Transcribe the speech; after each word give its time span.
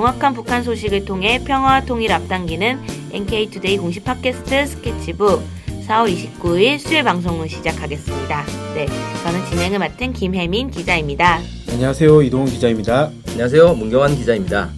정확한 0.00 0.32
북한 0.32 0.62
소식을 0.62 1.04
통해 1.04 1.44
평화와 1.44 1.82
통일 1.82 2.10
앞당기는 2.12 2.80
NK투데이 3.12 3.76
공식 3.76 4.02
팟캐스트 4.02 4.64
스케치북 4.64 5.42
4월 5.86 6.10
29일 6.10 6.78
수요일 6.78 7.04
방송을 7.04 7.50
시작하겠습니다. 7.50 8.46
네, 8.74 8.86
저는 9.22 9.44
진행을 9.50 9.78
맡은 9.78 10.14
김혜민 10.14 10.70
기자입니다. 10.70 11.40
안녕하세요. 11.68 12.22
이동훈 12.22 12.46
기자입니다. 12.46 13.10
안녕하세요. 13.28 13.74
문경환 13.74 14.14
기자입니다. 14.14 14.70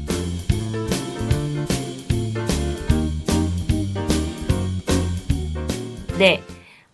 네, 6.19 6.43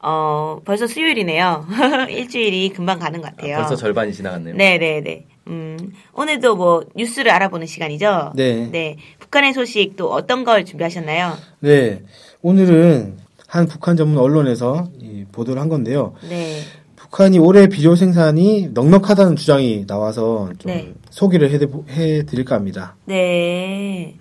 어, 0.01 0.61
벌써 0.67 0.87
수요일이네요. 0.87 1.67
일주일이 2.11 2.69
금방 2.75 2.99
가는 2.99 3.23
것 3.23 3.35
같아요. 3.35 3.57
아, 3.57 3.61
벌써 3.61 3.77
절반이 3.77 4.13
지나갔네요. 4.13 4.55
네네네. 4.55 5.38
네. 5.49 5.55
음, 5.55 5.93
오늘도 6.13 6.57
뭐 6.57 6.85
뉴스를 6.95 7.33
알아보는 7.33 7.67
시간이죠? 7.67 8.33
네. 8.35 8.69
네. 8.71 8.97
북한의 9.19 9.55
소식 9.55 9.97
또 9.97 10.13
어떤 10.13 10.45
걸 10.45 10.65
준비하셨나요? 10.65 11.35
네. 11.61 12.03
오늘은 12.43 13.17
한 13.47 13.67
북한 13.67 13.97
전문 13.97 14.19
언론에서 14.19 14.89
보도를 15.33 15.61
한 15.61 15.69
건데요. 15.69 16.15
네. 16.29 16.61
북한이 16.97 17.39
올해 17.39 17.69
비료 17.69 17.97
생산이 17.97 18.69
넉넉하다는 18.75 19.37
주장이 19.37 19.87
나와서 19.87 20.51
좀 20.59 20.73
네. 20.73 20.93
소개를 21.09 21.51
해, 21.51 22.23
드릴까 22.27 22.55
합니다. 22.55 22.97
네. 23.07 24.17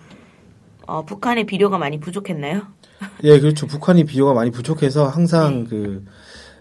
어, 0.86 1.03
북한의 1.03 1.45
비료가 1.45 1.78
많이 1.78 2.00
부족했나요? 2.00 2.61
예, 3.23 3.39
그렇죠. 3.39 3.67
북한이 3.67 4.05
비료가 4.05 4.33
많이 4.33 4.52
부족해서 4.52 5.08
항상 5.08 5.64
네. 5.64 5.70
그 5.70 6.05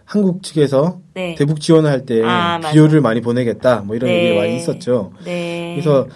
한국 0.07 0.43
측에서 0.43 1.01
네. 1.15 1.35
대북 1.35 1.61
지원을 1.61 1.91
할 1.91 2.07
때 2.07 2.23
아, 2.25 2.61
비료를 2.61 3.01
많이 3.01 3.21
보내겠다 3.21 3.81
뭐 3.81 3.97
이런 3.97 4.09
네. 4.11 4.25
얘기가 4.25 4.41
많이 4.41 4.57
있었죠. 4.57 5.13
네. 5.25 5.75
그래서 5.75 6.07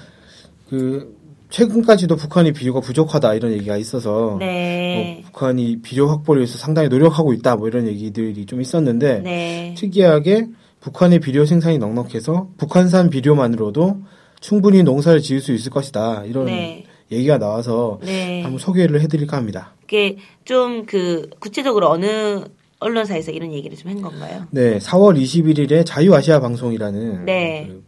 그 0.68 1.18
최근까지도 1.50 2.14
북한이 2.14 2.52
비료가 2.52 2.80
부족하다 2.80 3.34
이런 3.34 3.50
얘기가 3.52 3.76
있어서 3.76 4.36
네. 4.38 5.20
뭐 5.22 5.30
북한이 5.32 5.82
비료 5.82 6.06
확보를 6.08 6.42
위해서 6.42 6.56
상당히 6.58 6.88
노력하고 6.88 7.32
있다 7.32 7.56
뭐 7.56 7.66
이런 7.66 7.88
얘기들이 7.88 8.46
좀 8.46 8.60
있었는데 8.60 9.18
네. 9.20 9.74
특이하게 9.76 10.46
북한의 10.80 11.18
비료 11.18 11.44
생산이 11.44 11.78
넉넉해서 11.78 12.50
북한산 12.56 13.10
비료만으로도 13.10 14.00
충분히 14.40 14.84
농사를 14.84 15.20
지을 15.20 15.40
수 15.40 15.52
있을 15.52 15.72
것이다 15.72 16.24
이런 16.24 16.46
네. 16.46 16.84
얘기가 17.10 17.38
나와서 17.38 17.98
네. 18.04 18.42
한번 18.42 18.58
소개를 18.60 19.00
해드릴까 19.00 19.36
합니다. 19.36 19.74
그게 19.80 20.18
좀 20.44 20.84
그 20.86 21.28
구체적으로 21.40 21.90
어느 21.90 22.44
언론사에서 22.80 23.30
이런 23.30 23.52
얘기를 23.52 23.76
좀 23.76 23.92
한 23.92 24.02
건가요? 24.02 24.46
네, 24.50 24.78
4월 24.78 25.20
21일에 25.20 25.84
자유아시아 25.86 26.40
방송이라는 26.40 27.24
네. 27.24 27.66
그 27.68 27.84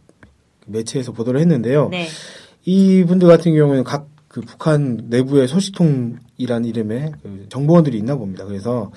매체에서 0.67 1.11
보도를 1.11 1.41
했는데요. 1.41 1.89
네. 1.89 2.07
이분들 2.65 3.27
같은 3.27 3.53
경우에는 3.53 3.83
각 3.83 4.13
그 4.33 4.41
북한 4.41 4.99
내부의 5.09 5.47
소식통이라는 5.47 6.65
이름의 6.65 7.11
그 7.21 7.45
정보원들이 7.49 7.99
있나 7.99 8.15
봅니다. 8.15 8.45
그래서 8.45 8.91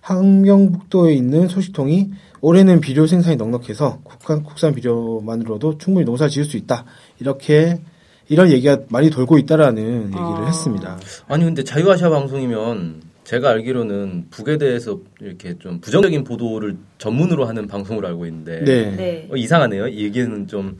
함경북도에 0.00 1.14
있는 1.14 1.46
소식통이 1.46 2.10
올해는 2.40 2.80
비료 2.80 3.06
생산이 3.06 3.36
넉넉해서 3.36 4.00
국산, 4.02 4.42
국산 4.42 4.74
비료만으로도 4.74 5.78
충분히 5.78 6.04
농사 6.04 6.26
지을 6.26 6.44
수 6.44 6.56
있다. 6.56 6.84
이렇게 7.20 7.80
이런 8.28 8.50
얘기가 8.50 8.78
많이 8.88 9.10
돌고 9.10 9.38
있다라는 9.38 10.06
얘기를 10.06 10.18
아. 10.18 10.46
했습니다. 10.46 10.98
아니 11.28 11.44
근데 11.44 11.62
자유아시아 11.62 12.10
방송이면 12.10 13.02
제가 13.24 13.50
알기로는 13.50 14.26
북에 14.30 14.58
대해서 14.58 14.98
이렇게 15.20 15.56
좀 15.58 15.80
부정적인 15.80 16.24
보도를 16.24 16.76
전문으로 16.98 17.44
하는 17.46 17.66
방송으로 17.66 18.08
알고 18.08 18.26
있는데 18.26 18.64
네. 18.64 18.96
네. 18.96 19.28
어, 19.30 19.36
이상하네요. 19.36 19.88
이 19.88 20.04
얘기는 20.04 20.46
좀 20.48 20.76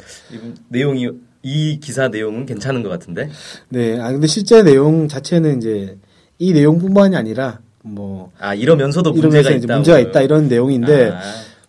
내용이 0.68 1.08
이 1.42 1.78
기사 1.80 2.08
내용은 2.08 2.46
괜찮은 2.46 2.82
것 2.82 2.88
같은데. 2.88 3.28
네. 3.68 3.98
아 4.00 4.10
근데 4.12 4.26
실제 4.26 4.62
내용 4.62 5.06
자체는 5.08 5.58
이제 5.58 5.96
이 6.38 6.52
내용뿐만이 6.52 7.16
아니라 7.16 7.60
뭐 7.82 8.30
아 8.38 8.54
이러면서도 8.54 9.12
문제가 9.12 9.50
있다. 9.50 9.74
문제가 9.76 9.98
있다 10.00 10.22
이런 10.22 10.48
내용인데 10.48 11.10
아. 11.10 11.20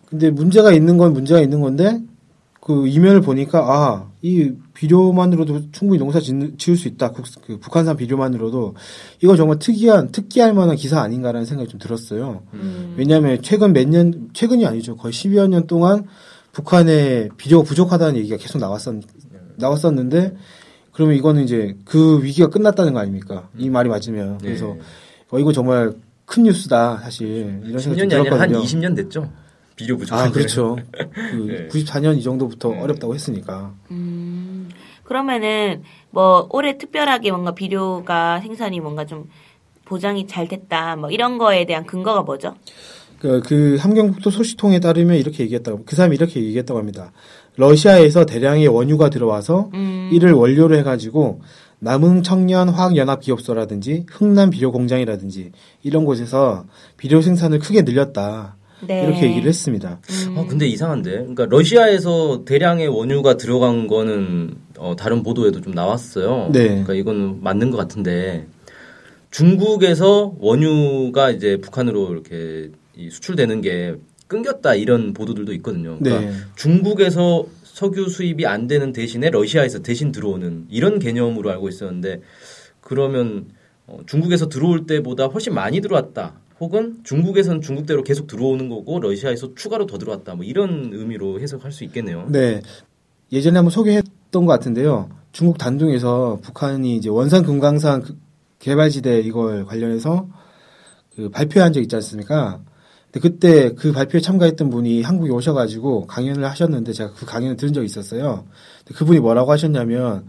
근데 0.06 0.30
문제가 0.30 0.72
있는 0.72 0.98
건 0.98 1.12
문제가 1.12 1.40
있는 1.40 1.60
건데 1.60 2.00
그 2.62 2.86
이면을 2.86 3.20
보니까 3.20 3.58
아 3.60 4.12
이 4.24 4.52
비료만으로도 4.74 5.72
충분히 5.72 5.98
농사 5.98 6.20
지을 6.20 6.76
수 6.76 6.86
있다. 6.86 7.10
국, 7.10 7.24
그 7.44 7.58
북한산 7.58 7.96
비료만으로도 7.96 8.76
이거 9.20 9.34
정말 9.34 9.58
특이한 9.58 10.12
특기할 10.12 10.54
만한 10.54 10.76
기사 10.76 11.00
아닌가라는 11.00 11.44
생각이 11.44 11.68
좀 11.68 11.80
들었어요. 11.80 12.44
음. 12.54 12.94
왜냐하면 12.96 13.42
최근 13.42 13.72
몇 13.72 13.88
년 13.88 14.28
최근이 14.32 14.64
아니죠. 14.64 14.96
거의 14.96 15.12
10여 15.12 15.48
년 15.48 15.66
동안 15.66 16.06
북한에 16.52 17.30
비료가 17.36 17.64
부족하다는 17.64 18.16
얘기가 18.20 18.36
계속 18.36 18.58
나왔었 18.58 18.94
나왔었는데 19.56 20.36
그러면 20.92 21.16
이거는 21.16 21.42
이제 21.42 21.76
그 21.84 22.22
위기가 22.22 22.48
끝났다는 22.48 22.92
거 22.92 23.00
아닙니까? 23.00 23.48
이 23.58 23.70
말이 23.70 23.88
맞으면 23.88 24.38
그래서 24.38 24.66
네. 24.66 24.80
어, 25.30 25.38
이거 25.40 25.52
정말 25.52 25.94
큰 26.26 26.44
뉴스다 26.44 26.98
사실 26.98 27.60
이런 27.64 27.80
생각이 27.80 28.08
들었거든요. 28.08 28.58
한 28.58 28.64
20년 28.64 28.94
됐죠. 28.94 29.28
비료 29.76 29.96
부족. 29.96 30.14
아 30.14 30.30
그렇죠. 30.30 30.76
그 30.92 31.46
네. 31.48 31.68
94년 31.68 32.16
이 32.18 32.22
정도부터 32.22 32.70
네. 32.70 32.80
어렵다고 32.80 33.14
했으니까. 33.14 33.72
음, 33.90 34.68
그러면은 35.04 35.82
뭐 36.10 36.48
올해 36.50 36.78
특별하게 36.78 37.30
뭔가 37.30 37.52
비료가 37.54 38.40
생산이 38.40 38.80
뭔가 38.80 39.06
좀 39.06 39.28
보장이 39.84 40.26
잘 40.26 40.48
됐다 40.48 40.96
뭐 40.96 41.10
이런 41.10 41.38
거에 41.38 41.64
대한 41.64 41.84
근거가 41.84 42.22
뭐죠? 42.22 42.54
그, 43.18 43.40
그 43.40 43.76
함경북도 43.78 44.30
소식통에 44.30 44.80
따르면 44.80 45.16
이렇게 45.16 45.44
얘기했다고 45.44 45.84
그 45.84 45.94
사람이 45.94 46.16
이렇게 46.16 46.42
얘기했다고 46.42 46.78
합니다. 46.78 47.12
러시아에서 47.56 48.24
대량의 48.24 48.66
원유가 48.68 49.10
들어와서 49.10 49.70
음. 49.74 50.10
이를 50.12 50.32
원료로 50.32 50.76
해가지고 50.76 51.40
남흥 51.78 52.22
청년 52.22 52.68
화학 52.68 52.96
연합 52.96 53.20
기업소라든지 53.20 54.06
흥남 54.08 54.50
비료 54.50 54.72
공장이라든지 54.72 55.52
이런 55.82 56.04
곳에서 56.04 56.64
비료 56.96 57.20
생산을 57.20 57.58
크게 57.58 57.82
늘렸다. 57.82 58.56
네. 58.86 59.04
이렇게 59.04 59.26
얘기를 59.26 59.48
했습니다. 59.48 60.00
음. 60.28 60.38
어, 60.38 60.46
근데 60.46 60.66
이상한데, 60.66 61.10
그러니까 61.10 61.46
러시아에서 61.46 62.44
대량의 62.44 62.88
원유가 62.88 63.36
들어간 63.36 63.86
거는 63.86 64.56
어, 64.78 64.96
다른 64.96 65.22
보도에도 65.22 65.60
좀 65.60 65.72
나왔어요. 65.72 66.50
네. 66.52 66.68
그러니까 66.68 66.94
이거는 66.94 67.42
맞는 67.42 67.70
것 67.70 67.76
같은데 67.76 68.46
중국에서 69.30 70.34
원유가 70.38 71.30
이제 71.30 71.56
북한으로 71.58 72.12
이렇게 72.12 72.70
수출되는 73.10 73.60
게 73.60 73.94
끊겼다 74.26 74.74
이런 74.74 75.12
보도들도 75.12 75.52
있거든요. 75.54 75.98
그러니까 75.98 76.30
네. 76.30 76.36
중국에서 76.56 77.46
석유 77.62 78.08
수입이 78.08 78.46
안 78.46 78.66
되는 78.66 78.92
대신에 78.92 79.30
러시아에서 79.30 79.80
대신 79.80 80.12
들어오는 80.12 80.66
이런 80.68 80.98
개념으로 80.98 81.50
알고 81.50 81.68
있었는데 81.68 82.20
그러면 82.80 83.46
어, 83.86 83.98
중국에서 84.06 84.48
들어올 84.48 84.86
때보다 84.86 85.26
훨씬 85.26 85.54
많이 85.54 85.80
들어왔다. 85.80 86.34
혹은 86.62 87.00
중국에서는 87.02 87.60
중국대로 87.60 88.04
계속 88.04 88.28
들어오는 88.28 88.68
거고 88.68 89.00
러시아에서 89.00 89.52
추가로 89.56 89.86
더 89.86 89.98
들어왔다. 89.98 90.36
뭐 90.36 90.44
이런 90.44 90.90
의미로 90.92 91.40
해석할 91.40 91.72
수 91.72 91.82
있겠네요. 91.82 92.28
네. 92.28 92.62
예전에 93.32 93.58
한번 93.58 93.72
소개했던 93.72 94.46
것 94.46 94.46
같은데요. 94.46 95.10
중국 95.32 95.58
단둥에서 95.58 96.38
북한이 96.40 96.96
이제 96.96 97.08
원산 97.08 97.42
금강산 97.42 98.02
그 98.02 98.16
개발지대 98.60 99.22
이걸 99.22 99.64
관련해서 99.64 100.28
그 101.16 101.30
발표한 101.30 101.72
적 101.72 101.80
있지 101.80 101.96
않습니까? 101.96 102.60
근데 103.10 103.28
그때 103.28 103.74
그 103.74 103.90
발표에 103.90 104.20
참가했던 104.20 104.70
분이 104.70 105.02
한국에 105.02 105.32
오셔가지고 105.32 106.06
강연을 106.06 106.44
하셨는데 106.44 106.92
제가 106.92 107.12
그 107.14 107.26
강연을 107.26 107.56
들은 107.56 107.72
적이 107.72 107.86
있었어요. 107.86 108.46
그분이 108.94 109.18
뭐라고 109.18 109.50
하셨냐면 109.50 110.28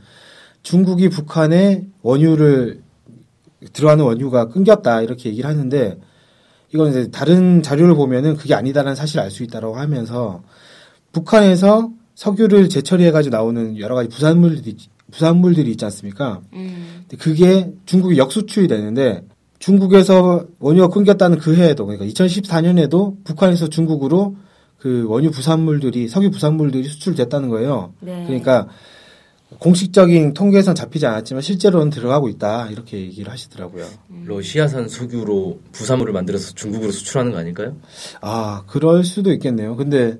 중국이 0.63 1.10
북한의 1.10 1.86
원유를 2.02 2.81
들어가는 3.72 4.04
원유가 4.04 4.48
끊겼다 4.48 5.04
이렇게 5.04 5.30
얘기를 5.30 5.48
하는데 5.48 6.00
이건 6.74 6.90
이제 6.90 7.10
다른 7.12 7.62
자료를 7.62 7.96
보면은 7.96 8.36
그게 8.36 8.54
아니다라는 8.56 8.96
사실을 8.96 9.24
알 9.24 9.31
수 9.31 9.44
있다라고 9.44 9.75
하면서 9.75 10.44
북한에서 11.12 11.92
석유를 12.16 12.70
재처리해가지고 12.70 13.36
나오는 13.36 13.80
여러 13.80 13.96
가지 13.96 14.10
부산물들이 14.10 14.78
부산물들이 15.12 15.72
있지 15.72 15.86
않습니까? 15.86 16.42
음. 16.54 17.06
그게 17.20 17.72
중국이 17.86 18.18
역수출이 18.18 18.68
되는데 18.68 19.24
중국에서 19.60 20.46
원유가 20.60 20.90
끊겼다는 20.90 21.38
그 21.38 21.56
해에도 21.56 21.86
그러니까 21.86 22.06
2014년에도 22.06 23.24
북한에서 23.24 23.69
중국으로 23.69 24.36
그 24.78 25.06
원유 25.08 25.31
부산물들이 25.31 26.08
석유 26.10 26.31
부산물들이 26.31 26.84
수출됐다는 26.84 27.50
거예요. 27.50 27.94
네. 28.02 28.24
그러니까 28.26 28.68
공식적인 29.60 30.34
통계에선 30.34 30.76
잡히지 30.76 31.06
않았지만 31.06 31.42
실제로는 31.42 31.90
들어가고 31.90 32.30
있다 32.30 32.70
이렇게 32.70 32.98
얘기를 33.00 33.32
하시더라고요. 33.32 33.86
음. 34.12 34.24
러시아산 34.28 34.88
석유로 34.90 35.60
부산물을 35.72 36.14
만들어서 36.14 36.54
중국으로 36.54 36.92
수출하는 36.92 37.32
거 37.32 37.38
아닐까요? 37.38 37.76
아 38.22 38.64
그럴 38.68 39.04
수도 39.04 39.32
있겠네요. 39.34 39.76
근데 39.76 40.18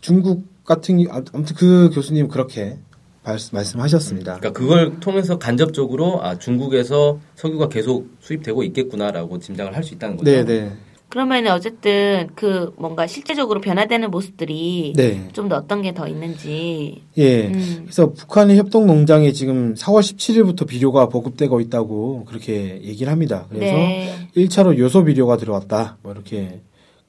중국 0.00 0.64
같은 0.64 1.04
아무튼 1.10 1.56
그 1.56 1.90
교수님 1.92 2.28
그렇게 2.28 2.78
말씀 3.24 3.80
하셨습니다. 3.80 4.36
그러니까 4.38 4.58
그걸 4.58 4.98
통해서 4.98 5.38
간접적으로 5.38 6.22
아 6.24 6.38
중국에서 6.38 7.20
석유가 7.36 7.68
계속 7.68 8.08
수입되고 8.20 8.64
있겠구나라고 8.64 9.38
짐작을 9.38 9.76
할 9.76 9.84
수 9.84 9.94
있다는 9.94 10.16
거죠. 10.16 10.30
네, 10.30 10.44
네. 10.44 10.72
그러면 11.12 11.46
어쨌든 11.48 12.30
그 12.34 12.72
뭔가 12.78 13.06
실제적으로 13.06 13.60
변화되는 13.60 14.10
모습들이 14.10 14.94
네. 14.96 15.28
좀더 15.34 15.56
어떤 15.56 15.82
게 15.82 15.92
더 15.92 16.08
있는지. 16.08 17.02
예. 17.18 17.48
음. 17.48 17.80
그래서 17.82 18.12
북한의 18.12 18.56
협동 18.56 18.86
농장에 18.86 19.32
지금 19.32 19.74
4월 19.74 20.00
17일부터 20.00 20.66
비료가 20.66 21.10
보급되고 21.10 21.60
있다고 21.60 22.24
그렇게 22.24 22.80
얘기를 22.82 23.12
합니다. 23.12 23.44
그래서 23.50 23.74
네. 23.76 24.28
1차로 24.34 24.78
요소 24.78 25.04
비료가 25.04 25.36
들어왔다. 25.36 25.98
뭐 26.02 26.12
이렇게 26.12 26.62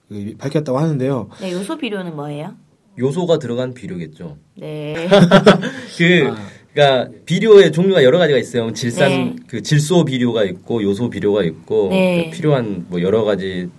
그 0.09 0.35
밝혔다고 0.37 0.77
하는데요. 0.77 1.29
네, 1.39 1.53
요소 1.53 1.77
비료는 1.77 2.13
뭐예요? 2.17 2.55
요소가 2.99 3.39
들어간 3.39 3.73
비료겠죠. 3.73 4.35
네. 4.55 5.07
그 5.97 6.29
아. 6.29 6.35
그러니까 6.73 7.09
비료의 7.25 7.71
종류가 7.71 8.03
여러 8.03 8.17
가지가 8.17 8.37
있어요. 8.37 8.73
질산 8.73 9.09
네. 9.09 9.35
그 9.47 9.61
질소 9.61 10.03
비료가 10.03 10.43
있고 10.43 10.83
요소 10.83 11.09
비료가 11.09 11.43
있고 11.45 11.87
네. 11.89 12.29
그 12.29 12.35
필요한 12.35 12.85
뭐 12.89 13.01
여러 13.01 13.23
가지 13.23 13.69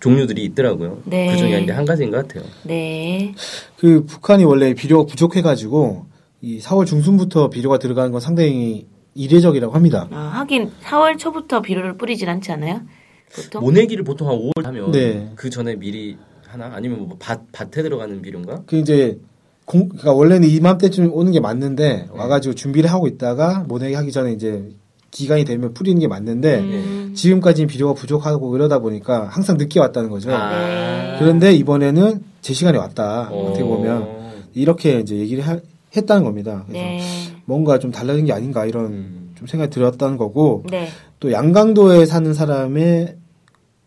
종류들이 0.00 0.44
있더라고요. 0.44 1.02
네. 1.04 1.30
그 1.30 1.36
중에 1.36 1.60
이제 1.60 1.72
한 1.72 1.84
가지인 1.84 2.10
것 2.10 2.26
같아요. 2.26 2.44
네. 2.64 3.34
그 3.78 4.04
북한이 4.04 4.44
원래 4.44 4.74
비료가 4.74 5.06
부족해가지고 5.06 6.06
이 6.42 6.60
4월 6.60 6.86
중순부터 6.86 7.50
비료가 7.50 7.78
들어가는 7.78 8.12
건 8.12 8.20
상당히 8.20 8.86
이례적이라고 9.14 9.74
합니다. 9.74 10.06
아, 10.10 10.30
하긴 10.34 10.70
4월 10.82 11.18
초부터 11.18 11.62
비료를 11.62 11.96
뿌리진 11.96 12.28
않지 12.28 12.52
않아요? 12.52 12.82
보통? 13.34 13.62
모내기를 13.62 14.04
보통 14.04 14.28
한 14.28 14.36
5월 14.36 14.64
하면 14.64 14.92
네. 14.92 15.32
그 15.34 15.50
전에 15.50 15.76
미리 15.76 16.16
하나 16.46 16.70
아니면 16.74 17.08
뭐 17.08 17.16
밭, 17.18 17.40
밭에 17.52 17.82
들어가는 17.82 18.22
비료인가? 18.22 18.62
그 18.66 18.76
이제 18.76 19.18
공, 19.64 19.88
그러니까 19.88 20.12
원래는 20.12 20.48
이맘때쯤 20.48 21.12
오는 21.12 21.32
게 21.32 21.40
맞는데 21.40 21.88
네. 21.94 22.06
와가지고 22.10 22.54
준비를 22.54 22.90
하고 22.90 23.08
있다가 23.08 23.64
모내기 23.66 23.94
하기 23.94 24.12
전에 24.12 24.32
이제 24.32 24.68
기간이 25.10 25.44
되면 25.44 25.74
뿌리는 25.74 25.98
게 25.98 26.06
맞는데 26.06 26.58
음. 26.60 26.95
지금까지는 27.16 27.66
비료가 27.66 27.94
부족하고 27.94 28.54
이러다 28.54 28.78
보니까 28.78 29.26
항상 29.28 29.56
늦게 29.56 29.80
왔다는 29.80 30.10
거죠. 30.10 30.30
아. 30.32 31.16
그런데 31.18 31.52
이번에는 31.52 32.22
제 32.40 32.54
시간에 32.54 32.78
왔다. 32.78 33.28
오. 33.32 33.46
어떻게 33.46 33.64
보면 33.64 34.08
이렇게 34.54 35.00
이제 35.00 35.16
얘기를 35.16 35.46
하, 35.46 35.58
했다는 35.96 36.22
겁니다. 36.22 36.64
그래서 36.68 36.84
네. 36.84 37.00
뭔가 37.44 37.78
좀 37.78 37.90
달라진 37.90 38.26
게 38.26 38.32
아닌가 38.32 38.66
이런 38.66 38.86
음. 38.86 39.32
좀 39.34 39.46
생각이 39.46 39.70
들었다는 39.70 40.16
거고 40.16 40.64
네. 40.70 40.88
또 41.18 41.32
양강도에 41.32 42.06
사는 42.06 42.32
사람에 42.32 43.16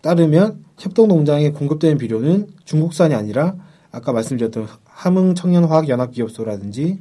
따르면 0.01 0.63
협동농장에 0.77 1.51
공급되는 1.51 1.97
비료는 1.97 2.47
중국산이 2.65 3.13
아니라 3.13 3.55
아까 3.91 4.11
말씀드렸던 4.11 4.67
함흥 4.85 5.35
청년화학연합기업소라든지 5.35 6.99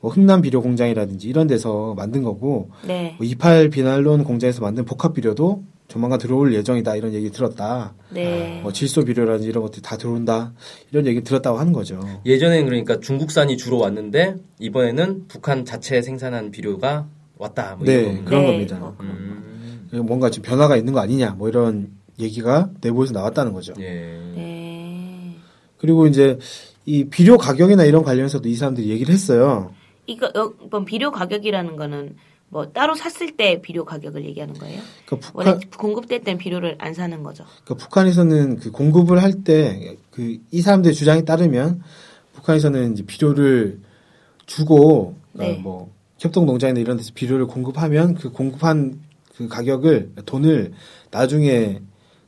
뭐 0.00 0.10
흠남 0.10 0.42
비료 0.42 0.62
공장이라든지 0.62 1.28
이런 1.28 1.46
데서 1.46 1.94
만든 1.94 2.22
거고 2.22 2.70
네. 2.86 3.14
뭐 3.18 3.26
이팔 3.26 3.70
비날론 3.70 4.24
공장에서 4.24 4.60
만든 4.62 4.84
복합 4.84 5.14
비료도 5.14 5.64
조만간 5.88 6.18
들어올 6.18 6.52
예정이다 6.52 6.96
이런 6.96 7.12
얘기 7.14 7.30
들었다. 7.30 7.94
네. 8.10 8.60
뭐 8.62 8.72
질소 8.72 9.04
비료라든지 9.04 9.48
이런 9.48 9.62
것들이 9.62 9.82
다 9.82 9.96
들어온다 9.96 10.52
이런 10.90 11.06
얘기 11.06 11.22
들었다고 11.22 11.58
하는 11.58 11.72
거죠. 11.72 12.00
예전에는 12.26 12.64
그러니까 12.66 13.00
중국산이 13.00 13.56
주로 13.56 13.78
왔는데 13.78 14.36
이번에는 14.58 15.24
북한 15.28 15.64
자체 15.64 16.02
생산한 16.02 16.50
비료가 16.50 17.06
왔다. 17.38 17.76
뭐 17.76 17.86
네 17.86 18.20
그런 18.24 18.42
네. 18.42 18.46
겁니다. 18.52 18.78
어, 18.82 18.96
음. 19.00 19.82
뭔가 20.04 20.28
지금 20.30 20.48
변화가 20.48 20.76
있는 20.76 20.92
거 20.92 21.00
아니냐 21.00 21.36
뭐 21.38 21.48
이런 21.48 21.90
얘기가 22.18 22.70
내부에서 22.80 23.12
나왔다는 23.12 23.52
거죠. 23.52 23.72
예. 23.78 23.84
네. 24.34 25.36
그리고 25.78 26.06
이제 26.06 26.38
이 26.84 27.04
비료 27.04 27.36
가격이나 27.38 27.84
이런 27.84 28.02
관련해서도 28.02 28.48
이 28.48 28.54
사람들이 28.54 28.88
얘기를 28.88 29.12
했어요. 29.14 29.70
이거 30.06 30.30
이번 30.64 30.84
비료 30.84 31.10
가격이라는 31.10 31.76
거는 31.76 32.16
뭐 32.48 32.70
따로 32.72 32.94
샀을 32.94 33.36
때 33.36 33.60
비료 33.60 33.84
가격을 33.84 34.24
얘기하는 34.24 34.54
거예요? 34.54 34.80
그러니까 35.04 35.28
북한, 35.28 35.46
원래 35.54 35.60
공급될 35.76 36.22
땐 36.22 36.38
비료를 36.38 36.76
안 36.78 36.94
사는 36.94 37.22
거죠. 37.22 37.44
그러니까 37.64 37.84
북한에서는 37.84 38.58
그 38.60 38.70
공급을 38.70 39.22
할 39.22 39.42
때 39.44 39.96
그 40.12 40.38
이 40.52 40.62
사람들의 40.62 40.94
주장에 40.94 41.22
따르면 41.24 41.82
북한에서는 42.34 42.92
이제 42.92 43.02
비료를 43.04 43.80
주고 44.46 45.16
그러니까 45.32 45.56
네. 45.56 45.62
뭐 45.62 45.90
협동 46.18 46.46
농장이나 46.46 46.80
이런 46.80 46.96
데서 46.96 47.10
비료를 47.14 47.46
공급하면 47.46 48.14
그 48.14 48.30
공급한 48.30 49.00
그 49.36 49.48
가격을 49.48 50.12
돈을 50.24 50.72
나중에 51.10 51.80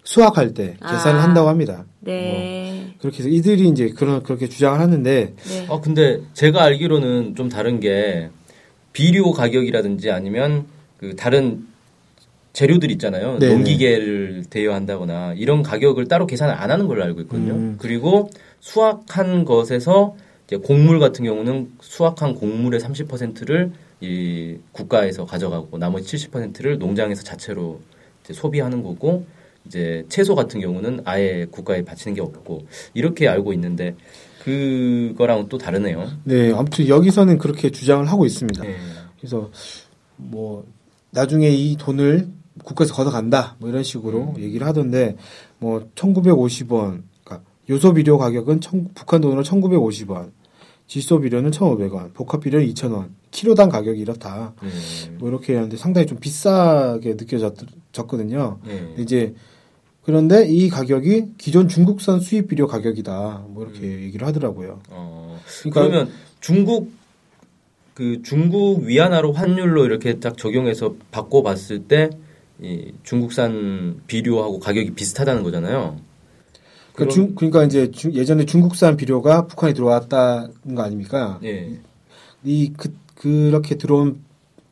수확할 0.05 0.53
때 0.53 0.77
계산을 0.83 1.21
아, 1.21 1.23
한다고 1.23 1.49
합니다. 1.49 1.85
네. 2.01 2.33
뭐 2.33 2.78
그렇게 3.01 3.19
해서 3.19 3.29
이들이 3.29 3.69
이제 3.69 3.89
그런 3.91 4.23
그렇게 4.23 4.49
주장을 4.49 4.79
하는데. 4.79 5.35
네. 5.37 5.67
아 5.69 5.81
근데 5.81 6.21
제가 6.35 6.63
알기로는 6.65 7.35
좀 7.37 7.49
다른 7.49 7.81
게 7.81 8.31
비료 8.93 9.33
가격이라든지 9.33 10.11
아니면 10.11 10.67
그 10.99 11.15
다른 11.15 11.67
재료들 12.53 12.91
있잖아요. 12.93 13.39
네네. 13.39 13.55
농기계를 13.55 14.45
대여한다거나 14.51 15.35
이런 15.37 15.63
가격을 15.63 16.09
따로 16.09 16.27
계산을 16.27 16.55
안 16.55 16.71
하는 16.71 16.89
걸로 16.89 17.05
알고 17.05 17.21
있거든요. 17.23 17.53
음. 17.53 17.77
그리고 17.79 18.31
수확한 18.61 19.45
것에서 19.45 20.17
이제 20.47 20.57
곡물 20.57 20.99
같은 20.99 21.25
경우는 21.25 21.73
수확한 21.81 22.35
곡물의 22.35 22.81
30%를 22.81 23.71
이 24.01 24.57
국가에서 24.73 25.25
가져가고 25.25 25.79
나머지 25.79 26.17
70%를 26.17 26.79
농장에서 26.79 27.23
자체로 27.23 27.81
소비하는 28.25 28.83
거고 28.83 29.25
이제 29.69 30.05
채소 30.09 30.35
같은 30.35 30.61
경우는 30.61 31.03
아예 31.05 31.47
국가에 31.51 31.85
바치는 31.85 32.15
게 32.15 32.21
없고 32.21 32.67
이렇게 32.95 33.29
알고 33.29 33.53
있는데 33.53 33.95
그거랑은 34.43 35.49
또 35.49 35.59
다르네요. 35.59 36.09
네, 36.25 36.53
아무튼 36.53 36.89
여기서는 36.89 37.39
그렇게 37.39 37.71
주장을 37.71 38.05
하고 38.11 38.25
있습니다. 38.25 38.63
네. 38.65 38.77
그래서 39.19 39.51
뭐 40.17 40.67
나중에 41.11 41.49
이 41.51 41.77
돈을 41.77 42.29
국가에서 42.65 42.95
걷어간다 42.95 43.57
뭐 43.59 43.69
이런 43.69 43.83
식으로 43.83 44.35
음. 44.37 44.43
얘기를 44.43 44.67
하던데 44.67 45.17
뭐 45.59 45.89
1950원 45.95 47.03
그러니까 47.23 47.47
요소 47.71 47.95
비료 47.95 48.19
가격은 48.19 48.61
청, 48.61 48.89
북한 48.95 49.21
돈으로 49.21 49.43
1950원 49.43 50.33
질소 50.89 51.21
비료는 51.21 51.51
1,500원, 51.51 52.15
복합 52.15 52.41
비료는 52.41 52.67
2,000원, 52.69 53.11
키로당 53.31 53.69
가격이 53.69 54.01
이렇다. 54.01 54.55
음. 54.63 55.17
뭐 55.19 55.29
이렇게 55.29 55.55
하는데 55.55 55.77
상당히 55.77 56.07
좀 56.07 56.19
비싸게 56.19 57.15
느껴졌거든요. 57.15 58.59
음. 58.65 58.95
이제 58.99 59.35
그런데 60.09 60.47
이 60.49 60.71
가격이 60.71 61.35
기존 61.37 61.69
중국산 61.69 62.21
수입 62.21 62.49
비료 62.49 62.67
가격이다. 62.67 63.45
뭐 63.49 63.65
이렇게 63.65 63.81
음. 63.81 64.01
얘기를 64.05 64.27
하더라고요. 64.27 64.81
어, 64.89 65.39
그러니까 65.61 65.83
그러면 65.83 66.11
중국 66.41 66.93
그 67.93 68.23
중국 68.23 68.85
위안화로 68.85 69.33
환율로 69.33 69.85
이렇게 69.85 70.19
딱 70.19 70.39
적용해서 70.39 70.95
바꿔 71.11 71.43
봤을 71.43 71.81
때 71.81 72.09
이 72.61 72.93
중국산 73.05 74.01
비료하고 74.07 74.59
가격이 74.59 74.93
비슷하다는 74.95 75.43
거잖아요. 75.45 76.01
그러니까, 76.93 77.15
중, 77.15 77.35
그러니까 77.37 77.65
이제 77.65 77.91
주, 77.93 78.11
예전에 78.13 78.45
중국산 78.45 78.97
비료가 78.97 79.47
북한에 79.47 79.73
들어왔다는 79.73 80.75
거 80.75 80.83
아닙니까? 80.83 81.39
예. 81.45 81.79
이 82.43 82.73
그, 82.77 82.93
그렇게 83.15 83.77
들어온 83.77 84.21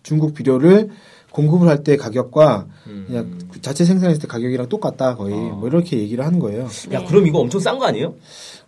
중국 0.03 0.35
비료를 0.35 0.91
공급을 1.31 1.69
할 1.69 1.85
때 1.85 1.97
가격과 1.97 2.67
음. 2.89 3.05
그냥 3.07 3.39
그 3.39 3.46
자체 3.61 3.85
생산했을 3.85 4.21
때 4.23 4.27
가격이랑 4.29 4.69
똑같다 4.69 5.17
거의 5.17 5.35
어. 5.35 5.57
뭐 5.59 5.69
이렇게 5.69 5.99
얘기를 5.99 6.25
하는 6.25 6.39
거예요. 6.39 6.69
야 6.93 7.05
그럼 7.05 7.27
이거 7.27 7.39
엄청 7.41 7.61
싼 7.61 7.79
거 7.79 7.87
아니에요? 7.87 8.15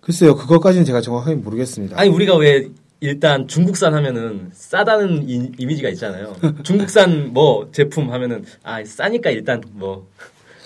글쎄요 0.01 0.35
그것까지는 0.37 0.85
제가 0.85 1.01
정확하게 1.01 1.37
모르겠습니다. 1.37 1.99
아니 1.99 2.09
우리가 2.11 2.37
왜 2.37 2.69
일단 3.01 3.47
중국산 3.47 3.95
하면은 3.95 4.51
싸다는 4.53 5.29
이, 5.29 5.53
이미지가 5.59 5.89
있잖아요. 5.91 6.35
중국산 6.65 7.33
뭐 7.33 7.69
제품 7.73 8.11
하면은 8.13 8.45
아 8.63 8.85
싸니까 8.85 9.31
일단 9.31 9.63
뭐 9.73 10.07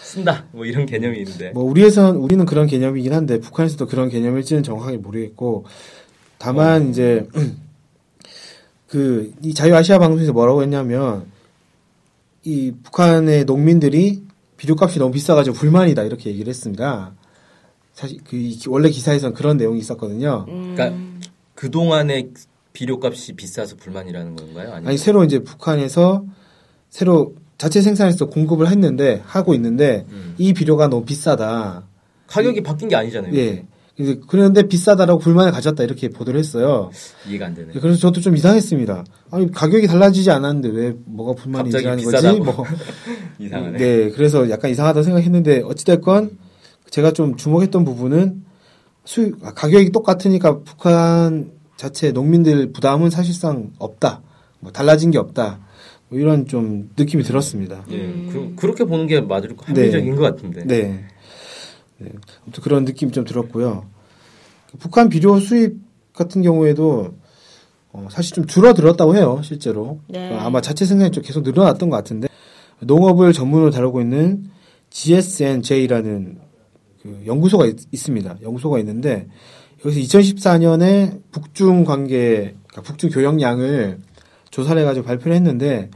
쓴다 0.03 0.45
뭐 0.53 0.65
이런 0.65 0.87
개념이 0.87 1.19
있는데. 1.19 1.51
뭐 1.51 1.65
우리에선 1.65 2.17
우리는 2.17 2.45
그런 2.47 2.67
개념이긴 2.67 3.13
한데 3.13 3.39
북한에서도 3.41 3.87
그런 3.87 4.09
개념일지는 4.09 4.63
정확하게 4.63 4.97
모르겠고 4.99 5.67
다만 6.39 6.87
어. 6.87 6.89
이제 6.91 7.27
그 8.89 9.33
이 9.43 9.55
자유아시아 9.55 9.99
방송에서 9.99 10.33
뭐라고 10.33 10.63
했냐면 10.63 11.25
이 12.45 12.73
북한의 12.83 13.45
농민들이 13.45 14.23
비료값이 14.57 14.99
너무 14.99 15.13
비싸가지고 15.13 15.57
불만이다 15.57 16.03
이렇게 16.03 16.31
얘기를 16.31 16.49
했습니다. 16.49 17.15
사실 17.93 18.19
그 18.25 18.37
원래 18.69 18.91
기사에서는 18.91 19.35
그런 19.35 19.57
내용이 19.57 19.79
있었거든요. 19.79 20.47
음. 20.49 20.75
그러니까 20.75 20.99
그 21.55 21.71
동안에 21.71 22.31
비료값이 22.73 23.35
비싸서 23.35 23.77
불만이라는 23.77 24.37
건가요? 24.37 24.73
아니면? 24.73 24.89
아니 24.89 24.99
새로 24.99 25.25
이제 25.25 25.41
북한에서 25.41 26.25
새로 26.89 27.35
자체 27.59 27.81
생산해서 27.81 28.27
공급을 28.27 28.69
했는데 28.69 29.23
하고 29.25 29.55
있는데 29.55 30.07
음. 30.11 30.35
이 30.39 30.53
비료가 30.53 30.89
너무 30.89 31.05
비싸다. 31.05 31.87
가격이 32.27 32.59
이, 32.59 32.63
바뀐 32.63 32.89
게 32.89 32.97
아니잖아요. 32.97 33.35
예. 33.35 33.67
그런데 34.27 34.63
비싸다라고 34.63 35.19
불만을 35.21 35.53
가졌다 35.53 35.83
이렇게 35.85 36.09
보도를 36.09 36.41
했어요. 36.41 36.91
이해가 37.29 37.47
안 37.47 37.55
되네. 37.55 37.73
그래서 37.75 37.99
저도 37.99 38.21
좀 38.21 38.37
이상했습니다. 38.37 39.05
아니 39.31 39.51
가격이 39.51 39.87
달라지지 39.87 40.31
않았는데 40.31 40.69
왜 40.71 40.95
뭐가 41.05 41.41
불만이지라는 41.41 42.03
거지? 42.05 42.41
뭐 42.41 42.65
이상하네. 43.39 43.79
네, 43.79 44.11
그래서 44.11 44.49
약간 44.49 44.71
이상하다 44.71 45.03
생각했는데 45.03 45.63
어찌 45.65 45.85
됐건 45.85 46.39
제가 46.91 47.13
좀 47.13 47.37
주목했던 47.37 47.85
부분은 47.85 48.45
수 49.05 49.33
아, 49.43 49.53
가격이 49.53 49.91
똑같으니까 49.91 50.61
북한 50.61 51.53
자체 51.77 52.13
농민들 52.13 52.73
부담은 52.73 53.11
사실상 53.11 53.73
없다. 53.79 54.23
뭐 54.61 54.73
달라진 54.73 55.11
게 55.11 55.19
없다. 55.19 55.61
뭐 56.09 56.19
이런 56.19 56.47
좀 56.47 56.91
느낌이 56.97 57.25
들었습니다. 57.25 57.85
예, 57.91 57.99
그, 58.57 58.67
렇게 58.67 58.85
보는 58.85 59.07
게 59.07 59.21
맞을 59.21 59.55
합리적인 59.59 60.11
네. 60.11 60.17
것 60.17 60.23
같은데. 60.23 60.65
네. 60.65 61.05
네. 62.03 62.11
아무튼 62.43 62.63
그런 62.63 62.85
느낌이 62.85 63.13
좀 63.13 63.25
들었고요. 63.25 63.87
북한 64.79 65.09
비료 65.09 65.39
수입 65.39 65.77
같은 66.13 66.43
경우에도 66.43 67.15
어, 67.93 68.09
사실 68.11 68.35
좀 68.35 68.47
줄어들었다고 68.47 69.17
해요, 69.17 69.41
실제로. 69.43 70.01
네. 70.09 70.21
그러니까 70.21 70.47
아마 70.47 70.61
자체 70.61 70.85
생산이 70.85 71.11
좀 71.11 71.23
계속 71.23 71.43
늘어났던 71.43 71.91
것 71.91 71.97
같은데 71.97 72.29
농업을 72.81 73.33
전문으로 73.33 73.71
다루고 73.71 74.01
있는 74.01 74.51
GSNJ라는 74.91 76.39
그 77.03 77.23
연구소가 77.27 77.67
있, 77.67 77.97
습니다 77.97 78.37
연구소가 78.43 78.79
있는데 78.81 79.29
여기서 79.85 80.19
2014년에 80.19 81.21
북중 81.33 81.85
관계, 81.85 82.55
그러니까 82.69 82.83
북중 82.83 83.11
교역량을 83.11 83.99
조사를 84.51 84.81
해가지고 84.81 85.07
발표를 85.07 85.35
했는데 85.35 85.91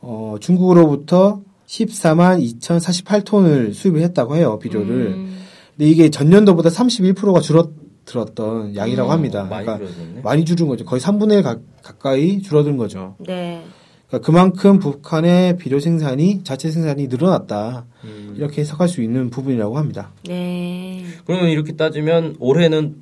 어, 0.00 0.36
중국으로부터 0.40 1.42
14만 1.68 2.42
2,048톤을 2.60 3.74
수입을 3.74 4.00
했다고 4.00 4.36
해요 4.36 4.58
비료를. 4.58 5.06
음. 5.08 5.38
근데 5.76 5.90
이게 5.90 6.08
전년도보다 6.10 6.70
31%가 6.70 7.40
줄어들었던 7.40 8.74
양이라고 8.74 9.10
음, 9.10 9.12
합니다. 9.12 9.44
많이 9.44 9.66
그러니까 9.66 9.86
줄어들네. 9.86 10.20
많이 10.22 10.44
줄은 10.44 10.66
거죠. 10.66 10.84
거의 10.84 11.00
3분의 11.00 11.38
1 11.38 11.42
가, 11.42 11.58
가까이 11.82 12.40
줄어든 12.40 12.76
거죠. 12.76 13.16
네. 13.20 13.62
그러니까 14.08 14.26
그만큼 14.26 14.78
북한의 14.78 15.58
비료 15.58 15.78
생산이 15.78 16.42
자체 16.42 16.70
생산이 16.70 17.08
늘어났다 17.08 17.84
음. 18.04 18.34
이렇게 18.36 18.62
해석할 18.62 18.88
수 18.88 19.02
있는 19.02 19.28
부분이라고 19.28 19.76
합니다. 19.76 20.12
네. 20.26 21.04
그러면 21.26 21.50
이렇게 21.50 21.76
따지면 21.76 22.36
올해는 22.40 22.96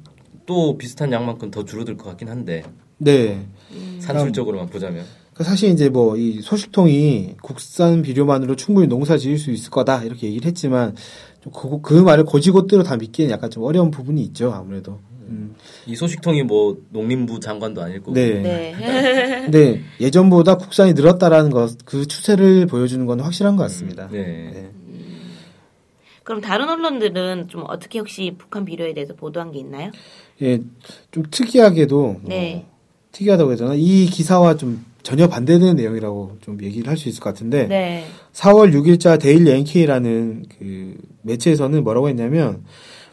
또 0.44 0.76
비슷한 0.76 1.12
양만큼 1.12 1.50
더 1.52 1.64
줄어들 1.64 1.96
것 1.96 2.04
같긴 2.08 2.28
한데. 2.28 2.64
네. 2.98 3.46
음. 3.72 3.98
산술적으로만 4.00 4.68
보자면. 4.68 5.04
그러니까 5.36 5.50
사실 5.50 5.70
이제 5.70 5.88
뭐 5.90 6.16
이 6.16 6.40
소식통이 6.40 7.34
국산 7.42 8.00
비료만으로 8.02 8.56
충분히 8.56 8.86
농사 8.86 9.18
지을 9.18 9.36
수 9.38 9.50
있을 9.50 9.70
거다 9.70 10.02
이렇게 10.02 10.28
얘기를 10.28 10.46
했지만 10.46 10.96
그, 11.54 11.80
그 11.82 11.94
말을 11.94 12.24
고지고대로 12.24 12.82
다 12.82 12.96
믿기는 12.96 13.30
약간 13.30 13.50
좀 13.50 13.62
어려운 13.64 13.90
부분이 13.90 14.22
있죠 14.24 14.50
아무래도. 14.52 14.98
음. 15.28 15.54
이 15.86 15.94
소식통이 15.94 16.44
뭐 16.44 16.78
농림부 16.90 17.40
장관도 17.40 17.82
아닐 17.82 17.98
거고. 18.00 18.14
네. 18.14 18.40
네. 18.40 18.74
근데 19.44 19.82
예전보다 20.00 20.56
국산이 20.56 20.92
늘었다라는 20.94 21.50
것, 21.50 21.76
그 21.84 22.06
추세를 22.06 22.66
보여주는 22.66 23.04
건 23.06 23.20
확실한 23.20 23.56
것 23.56 23.64
같습니다. 23.64 24.08
네. 24.10 24.50
네. 24.52 24.70
그럼 26.22 26.40
다른 26.40 26.68
언론들은 26.68 27.48
좀 27.48 27.64
어떻게 27.68 27.98
혹시 27.98 28.34
북한 28.36 28.64
비료에 28.64 28.94
대해서 28.94 29.14
보도한 29.14 29.52
게 29.52 29.60
있나요? 29.60 29.90
예, 30.42 30.60
좀 31.12 31.24
특이하게도 31.30 32.02
뭐 32.02 32.20
네. 32.24 32.54
뭐, 32.54 32.76
특이하다고 33.12 33.50
해야 33.50 33.56
되나? 33.56 33.74
이 33.74 34.06
기사와 34.06 34.56
좀 34.56 34.84
전혀 35.06 35.28
반대되는 35.28 35.76
내용이라고 35.76 36.38
좀 36.40 36.60
얘기를 36.64 36.90
할 36.90 36.96
수 36.96 37.08
있을 37.08 37.20
것 37.20 37.30
같은데 37.30 37.68
네. 37.68 38.04
4월 38.32 38.74
6일자 38.74 39.20
데일리 39.20 39.52
NK라는 39.52 40.46
그 40.58 40.96
매체에서는 41.22 41.84
뭐라고 41.84 42.08
했냐면 42.08 42.64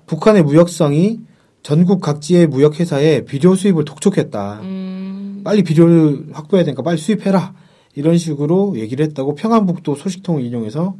북한의 0.07 0.41
무역성이 0.41 1.19
전국 1.61 2.01
각지의 2.01 2.47
무역 2.47 2.79
회사에 2.79 3.25
비료 3.25 3.53
수입을 3.53 3.85
독촉했다. 3.85 4.61
음. 4.63 5.41
빨리 5.43 5.61
비료를 5.61 6.29
확보해야 6.31 6.65
되니까 6.65 6.81
빨리 6.81 6.97
수입해라. 6.97 7.53
이런 7.93 8.17
식으로 8.17 8.73
얘기를 8.79 9.05
했다고 9.05 9.35
평안북도 9.35 9.93
소식통을 9.93 10.41
인용해서 10.43 10.95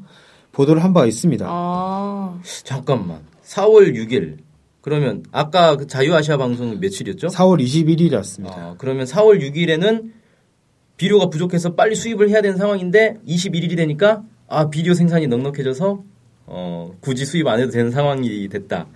보도를 0.52 0.84
한 0.84 0.94
바가 0.94 1.08
있습니다. 1.08 1.48
아. 1.50 2.40
잠깐만. 2.64 3.22
4월 3.44 3.96
6일. 3.96 4.38
그러면 4.82 5.24
아까 5.32 5.76
그 5.76 5.88
자유아시아 5.88 6.38
방송은 6.38 6.80
며칠이었죠? 6.82 7.28
4월 7.30 7.60
21일이었습니다. 7.64 8.52
아, 8.52 8.76
그러면 8.78 9.08
4월 9.08 9.42
6일에는 9.42 10.12
비료가 10.98 11.30
부족해서 11.30 11.76
빨리 11.76 11.96
수입을 11.96 12.30
해야 12.30 12.42
되는 12.42 12.58
상황인데 12.58 13.18
21일이 13.28 13.76
되니까 13.76 14.24
아 14.48 14.70
비료 14.70 14.94
생산이 14.94 15.28
넉넉해져서 15.28 16.04
어, 16.46 16.92
굳이 17.00 17.26
수입 17.26 17.48
안 17.48 17.60
해도 17.60 17.72
되는 17.72 17.92
상황이 17.92 18.48
됐다. 18.48 18.88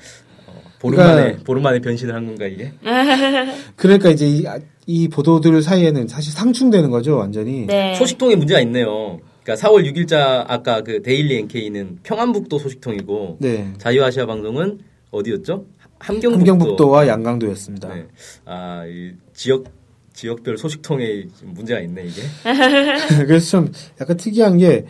어, 0.47 0.61
보름 0.79 0.97
그러니까, 0.97 1.21
만에 1.21 1.37
보름 1.43 1.63
만에 1.63 1.79
변신을 1.79 2.13
한 2.13 2.25
건가 2.25 2.45
이게? 2.45 2.73
그러니까 3.75 4.09
이제 4.09 4.27
이, 4.27 4.45
이 4.85 5.07
보도들 5.07 5.61
사이에는 5.61 6.07
사실 6.07 6.33
상충되는 6.33 6.89
거죠 6.89 7.17
완전히. 7.17 7.65
네. 7.65 7.95
소식통에 7.95 8.35
문제가 8.35 8.59
있네요. 8.61 9.19
그러니까 9.43 9.67
4월 9.67 9.89
6일자 9.89 10.45
아까 10.47 10.81
그 10.81 11.01
데일리 11.01 11.37
NK는 11.37 11.99
평안북도 12.03 12.59
소식통이고 12.59 13.37
네. 13.39 13.73
자유아시아 13.77 14.25
방송은 14.25 14.79
어디였죠? 15.11 15.65
함경북도. 15.99 16.37
함경북도와 16.37 17.07
양강도였습니다. 17.07 17.93
네. 17.93 18.07
아, 18.45 18.85
이 18.85 19.13
지역 19.33 19.65
지역별 20.17 20.57
소식통에 20.57 21.27
문제가 21.43 21.79
있네 21.79 22.05
이게. 22.05 22.21
그래서 23.25 23.61
좀 23.61 23.71
약간 24.01 24.17
특이한 24.17 24.57
게 24.57 24.85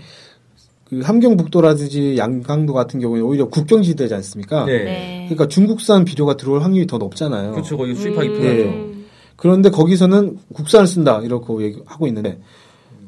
그 0.90 1.02
함경북도라든지 1.02 2.18
양강도 2.18 2.72
같은 2.74 3.02
경우는 3.02 3.22
오히려 3.24 3.50
국경지대지 3.50 4.14
않습니까? 4.14 4.66
네. 4.66 4.84
네. 4.84 5.26
그러니까 5.28 5.48
중국산 5.50 6.06
비료가 6.06 6.38
들어올 6.38 6.62
확률이 6.62 6.88
더 6.88 6.98
높잖아요. 6.98 7.52
그렇죠. 7.52 7.78
거기 7.78 7.94
수입하기 7.94 8.30
음. 8.30 8.34
편하죠. 8.34 8.64
네. 8.64 8.94
그런데 9.36 9.70
거기서는 9.70 10.38
국산을 10.54 10.88
쓴다 10.88 11.20
이렇게 11.22 11.54
얘기하고 11.62 12.08
있는데 12.08 12.40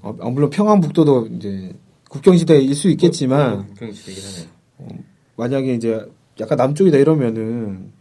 어, 0.02 0.12
물론 0.30 0.50
평안북도도 0.50 1.30
이제 1.38 1.72
국경지대일 2.10 2.76
수 2.76 2.90
있겠지만 2.90 3.54
어, 3.54 3.66
국경지대긴 3.68 4.24
하네. 4.24 4.48
어, 4.80 4.88
만약에 5.38 5.74
이제 5.74 6.06
약간 6.42 6.58
남쪽이다 6.58 6.98
이러면은 6.98 7.94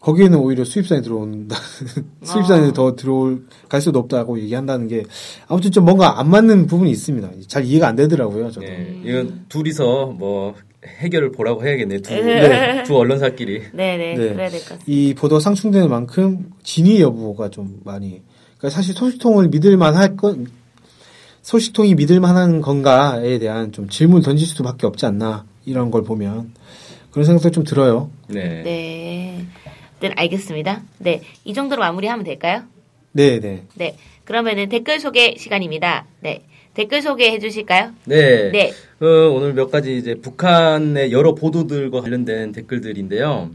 거기에는 0.00 0.38
오히려 0.38 0.64
수입산이 0.64 1.02
들어온다. 1.02 1.56
수입산이 2.24 2.68
아. 2.68 2.72
더 2.72 2.96
들어올 2.96 3.44
가능성이 3.68 3.92
높다고 3.92 4.38
얘기한다는 4.40 4.88
게 4.88 5.04
아무튼 5.46 5.70
좀 5.70 5.84
뭔가 5.84 6.18
안 6.18 6.30
맞는 6.30 6.66
부분이 6.66 6.90
있습니다. 6.90 7.30
잘 7.46 7.64
이해가 7.64 7.88
안 7.88 7.96
되더라고요. 7.96 8.50
저도. 8.50 8.66
네, 8.66 8.98
이건 9.04 9.44
둘이서 9.48 10.06
뭐 10.18 10.54
해결을 10.86 11.32
보라고 11.32 11.64
해야겠네요. 11.66 12.00
두, 12.00 12.14
네. 12.14 12.82
두 12.84 12.96
언론사끼리. 12.96 13.62
네네. 13.74 14.14
네. 14.14 14.32
그래야 14.32 14.48
될 14.48 14.60
것 14.60 14.68
같습니다. 14.70 14.84
이 14.86 15.14
보도 15.14 15.38
상충되는 15.38 15.90
만큼 15.90 16.50
진위 16.62 17.02
여부가 17.02 17.50
좀 17.50 17.80
많이. 17.84 18.22
그러니까 18.56 18.70
사실 18.74 18.94
소식통을 18.94 19.48
믿을 19.48 19.76
만 19.76 19.96
할 19.96 20.16
건 20.16 20.46
소식통이 21.42 21.94
믿을 21.94 22.20
만한 22.20 22.60
건가에 22.60 23.38
대한 23.38 23.72
좀 23.72 23.88
질문 23.88 24.22
던질 24.22 24.46
수밖에 24.46 24.86
없지 24.86 25.06
않나 25.06 25.44
이런 25.66 25.90
걸 25.90 26.02
보면 26.04 26.52
그런 27.10 27.24
생각도 27.26 27.50
좀 27.50 27.64
들어요. 27.64 28.10
네. 28.28 28.62
네. 28.62 29.46
네, 30.00 30.10
알겠습니다. 30.16 30.82
네, 30.98 31.20
이 31.44 31.52
정도로 31.52 31.80
마무리하면 31.80 32.24
될까요? 32.24 32.62
네, 33.12 33.38
네. 33.38 33.64
네, 33.74 33.96
그러면은 34.24 34.68
댓글 34.68 34.98
소개 34.98 35.34
시간입니다. 35.36 36.06
네, 36.20 36.42
댓글 36.74 37.02
소개해 37.02 37.38
주실까요? 37.38 37.92
네. 38.06 38.50
네. 38.50 38.72
어, 39.00 39.06
오늘 39.30 39.52
몇 39.52 39.70
가지 39.70 39.96
이제 39.96 40.14
북한의 40.14 41.12
여러 41.12 41.34
보도들과 41.34 42.00
관련된 42.00 42.52
댓글들인데요. 42.52 43.50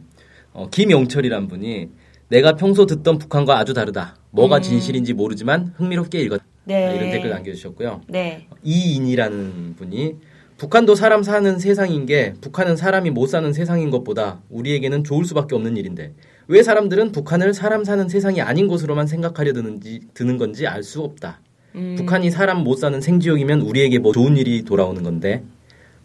어, 0.54 0.70
김영철이란 0.70 1.48
분이 1.48 1.90
내가 2.28 2.56
평소 2.56 2.86
듣던 2.86 3.18
북한과 3.18 3.58
아주 3.58 3.74
다르다. 3.74 4.18
뭐가 4.32 4.58
음. 4.58 4.62
진실인지 4.62 5.14
모르지만 5.14 5.74
흥미롭게 5.78 6.20
읽었다. 6.22 6.44
네. 6.66 6.96
이런 6.96 7.12
댓글 7.12 7.30
남겨주셨고요. 7.30 8.02
네. 8.08 8.48
이인이라는 8.64 9.75
분이 9.78 10.16
북한도 10.58 10.96
사람 10.96 11.22
사는 11.22 11.60
세상인 11.60 12.06
게 12.06 12.34
북한은 12.42 12.78
사람이 12.78 13.12
못 13.12 13.28
사는 13.28 13.52
세상인 13.52 13.90
것보다 13.92 14.42
우리에게는 14.50 15.04
좋을 15.04 15.25
수밖에 15.25 15.54
없는 15.56 15.78
일인데 15.78 16.14
왜 16.48 16.62
사람들은 16.64 17.12
북한을 17.12 17.54
사람 17.54 17.84
사는 17.84 18.08
세상이 18.08 18.42
아닌 18.42 18.68
곳으로만 18.68 19.08
생각하려 19.08 19.54
드는지 19.54 20.02
드는 20.14 20.38
건지 20.38 20.68
알 20.68 20.84
수 20.84 21.02
없다. 21.02 21.40
음. 21.75 21.96
북한이 21.98 22.32
사람 22.32 22.64
못 22.64 22.75
사는 22.75 23.00
생지역이면 23.02 23.62
우리에게 23.62 24.00
뭐 24.00 24.14
좋은 24.14 24.38
일이 24.38 24.64
돌아오는 24.64 25.02
건데 25.04 25.44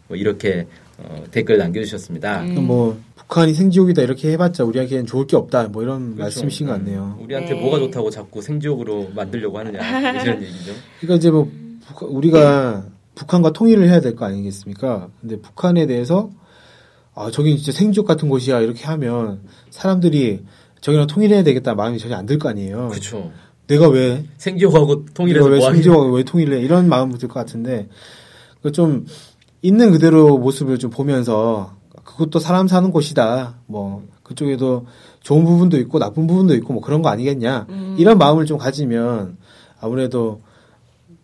뭐 0.07 0.17
이렇게 0.17 0.67
어, 0.97 1.23
댓글 1.31 1.57
남겨주셨습니다. 1.57 2.41
음. 2.43 2.65
뭐 2.65 2.97
북한이 3.15 3.53
생지옥이다 3.53 4.01
이렇게 4.01 4.31
해봤자 4.31 4.63
우리에게는 4.65 5.05
좋을 5.05 5.27
게 5.27 5.37
없다 5.37 5.67
뭐 5.69 5.83
이런 5.83 6.15
그렇죠. 6.15 6.21
말씀이신 6.23 6.67
것 6.67 6.73
같네요. 6.73 7.17
우리한테 7.21 7.53
네. 7.53 7.61
뭐가 7.61 7.79
좋다고 7.79 8.09
자꾸 8.09 8.41
생지옥으로 8.41 9.11
만들려고 9.15 9.57
하느냐 9.59 9.79
이런 10.21 10.41
얘기죠. 10.43 10.73
그러니까 10.99 11.15
이제 11.17 11.31
뭐 11.31 11.49
우리가 12.01 12.85
북한과 13.15 13.51
통일을 13.53 13.87
해야 13.89 13.99
될 14.01 14.15
거 14.15 14.25
아니겠습니까? 14.25 15.09
근데 15.21 15.37
북한에 15.39 15.85
대해서 15.85 16.29
아, 17.13 17.29
저기 17.31 17.57
진짜 17.57 17.71
생지옥 17.77 18.07
같은 18.07 18.29
곳이야. 18.29 18.61
이렇게 18.61 18.85
하면 18.85 19.41
사람들이 19.69 20.43
저기랑 20.81 21.07
통일해야 21.07 21.43
되겠다 21.43 21.75
마음이 21.75 21.99
전혀 21.99 22.15
안 22.15 22.25
들 22.25 22.37
거 22.39 22.49
아니에요. 22.49 22.87
그렇죠. 22.89 23.31
내가 23.67 23.87
왜 23.89 24.25
생지옥하고 24.37 25.05
통일해서 25.13 25.45
왜 25.47 25.59
뭐 25.59 25.71
생지옥하고 25.71 26.13
왜 26.15 26.23
통일해? 26.23 26.59
이런 26.59 26.87
마음 26.89 27.11
들 27.17 27.27
것 27.27 27.33
같은데 27.35 27.87
그좀 28.61 29.05
있는 29.61 29.91
그대로 29.91 30.37
모습을 30.37 30.79
좀 30.79 30.89
보면서 30.89 31.75
그것도 32.03 32.39
사람 32.39 32.67
사는 32.67 32.89
곳이다. 32.91 33.59
뭐 33.67 34.03
그쪽에도 34.23 34.85
좋은 35.21 35.43
부분도 35.45 35.77
있고 35.79 35.99
나쁜 35.99 36.25
부분도 36.27 36.55
있고 36.55 36.73
뭐 36.73 36.81
그런 36.81 37.01
거 37.01 37.09
아니겠냐. 37.09 37.67
음. 37.69 37.95
이런 37.99 38.17
마음을 38.17 38.45
좀 38.45 38.57
가지면 38.57 39.37
아무래도 39.79 40.41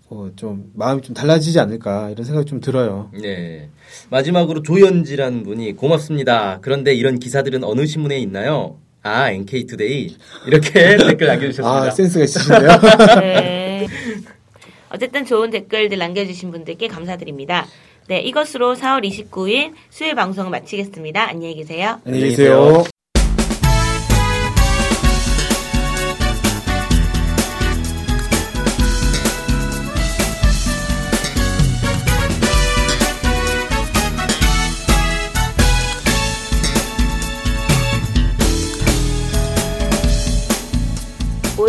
어, 0.10 0.30
좀 0.36 0.72
마음이 0.74 1.02
좀 1.02 1.14
달라지지 1.14 1.60
않을까 1.60 2.10
이런 2.10 2.26
생각이 2.26 2.46
좀 2.46 2.62
들어요. 2.62 3.12
네. 3.14 3.70
마지막으로 4.10 4.64
조현지라는 4.64 5.44
분이 5.44 5.74
고맙습니다. 5.74 6.60
그런데 6.62 6.94
이런 6.94 7.20
기사들은 7.20 7.64
어느 7.64 7.86
신문에 7.86 8.18
있나요? 8.20 8.78
아, 9.04 9.32
NK투데이. 9.32 10.16
이렇게 10.48 10.98
댓글 10.98 11.28
남겨주셨습니다. 11.28 11.70
아, 11.70 11.90
센스가 11.92 12.24
있으신데요? 12.24 12.70
네. 13.22 13.88
어쨌든 14.90 15.26
좋은 15.26 15.50
댓글들 15.50 15.98
남겨주신 15.98 16.52
분들께 16.52 16.88
감사드립니다. 16.88 17.68
네, 18.08 18.22
이것으로 18.22 18.76
4월 18.76 19.04
29일 19.04 19.74
수요일 19.90 20.16
방송을 20.16 20.50
마치겠습니다. 20.50 21.28
안녕히 21.30 21.56
계세요. 21.56 22.00
안녕히 22.06 22.30
계세요. 22.30 22.86